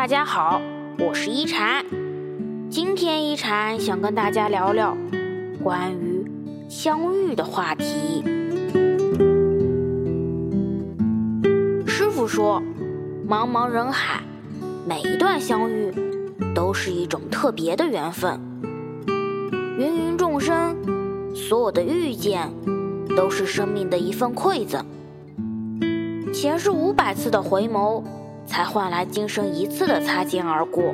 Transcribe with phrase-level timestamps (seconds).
[0.00, 0.62] 大家好，
[0.98, 1.84] 我是一禅。
[2.70, 4.96] 今天一禅想跟大家聊聊
[5.62, 6.24] 关于
[6.70, 8.24] 相遇的话题。
[11.86, 12.62] 师傅说，
[13.28, 14.22] 茫茫人海，
[14.88, 15.92] 每一段相遇
[16.54, 18.40] 都是一种特别的缘分。
[19.78, 20.74] 芸芸众生，
[21.34, 22.50] 所有的遇见
[23.14, 24.82] 都是生命的一份馈赠。
[26.32, 28.02] 前世五百次的回眸。
[28.50, 30.92] 才换来今生一次的擦肩而过。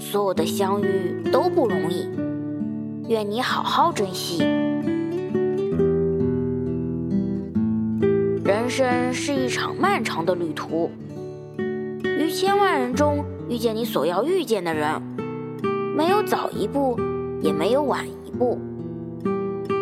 [0.00, 2.08] 所有的相遇都不容易，
[3.08, 4.40] 愿你好好珍惜。
[8.44, 10.90] 人生是一场漫长的旅途，
[12.18, 15.00] 于千万人中遇见你所要遇见的人，
[15.96, 16.98] 没有早一步，
[17.40, 18.58] 也没有晚一步，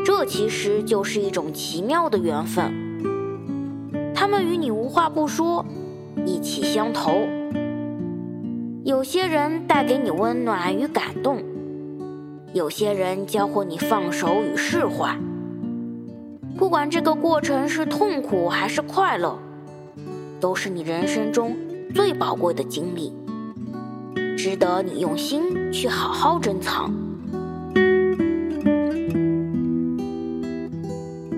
[0.05, 2.71] 这其实就是一种奇妙的缘分。
[4.15, 5.65] 他们与你无话不说。
[6.27, 7.27] 意气相投，
[8.85, 11.43] 有些人带给你温暖与感动，
[12.53, 15.19] 有些人教会你放手与释怀。
[16.57, 19.39] 不管这个过程是痛苦还是快乐，
[20.41, 21.57] 都是你人生中
[21.95, 23.13] 最宝贵的经历，
[24.37, 26.95] 值得你用心去好好珍藏。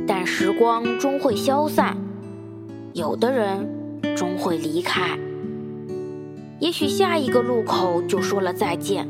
[0.06, 1.96] 但时光终会消散，
[2.92, 3.85] 有的人。
[4.16, 5.18] 终会离开，
[6.58, 9.06] 也许下一个路口就说了再见。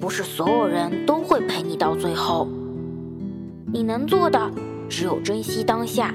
[0.00, 2.48] 不是所有人都会陪你到最后，
[3.72, 4.50] 你能做的
[4.88, 6.12] 只有珍惜当下，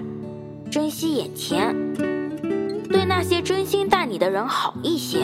[0.69, 1.73] 珍惜眼前，
[2.89, 5.19] 对那些真心待你的人好一些，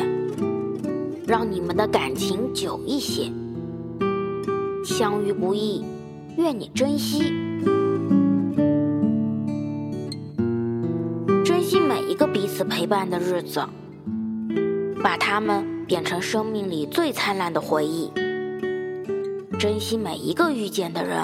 [1.27, 3.29] 让你们的感情久一些。
[4.85, 5.83] 相遇不易，
[6.37, 7.50] 愿你珍惜。
[12.27, 13.61] 彼此陪伴的日子，
[15.03, 18.11] 把它们变成生命里最灿烂的回忆。
[19.59, 21.17] 珍惜每一个遇见的人，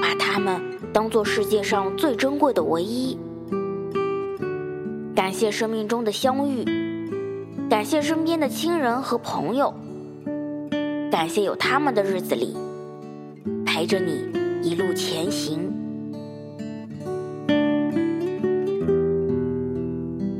[0.00, 0.60] 把他们
[0.92, 3.18] 当做世界上最珍贵的唯一。
[5.14, 6.64] 感谢生命中的相遇，
[7.68, 9.74] 感谢身边的亲人和朋友，
[11.10, 12.56] 感谢有他们的日子里，
[13.64, 14.28] 陪着你
[14.62, 15.83] 一路前行。